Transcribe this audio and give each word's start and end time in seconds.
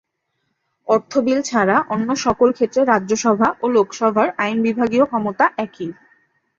অর্থ 0.87 1.11
বিল 1.17 1.39
ছাড়া 1.41 1.75
অন্য 1.89 2.09
সকল 2.25 2.49
ক্ষেত্রে 2.51 2.81
রাজ্যসভা 2.83 3.49
ও 3.61 3.65
লোকসভার 3.69 4.27
আইনবিভাগীয় 4.37 5.05
ক্ষমতা 5.05 5.45
একই। 5.57 5.89